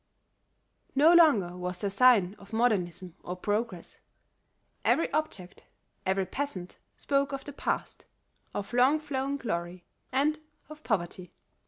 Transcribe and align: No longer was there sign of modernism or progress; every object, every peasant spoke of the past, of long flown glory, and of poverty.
No 0.95 1.13
longer 1.13 1.55
was 1.55 1.77
there 1.79 1.91
sign 1.91 2.33
of 2.39 2.53
modernism 2.53 3.15
or 3.21 3.35
progress; 3.35 3.99
every 4.83 5.13
object, 5.13 5.65
every 6.07 6.25
peasant 6.25 6.79
spoke 6.97 7.31
of 7.33 7.45
the 7.45 7.53
past, 7.53 8.05
of 8.51 8.73
long 8.73 8.99
flown 8.99 9.37
glory, 9.37 9.85
and 10.11 10.39
of 10.69 10.81
poverty. 10.81 11.33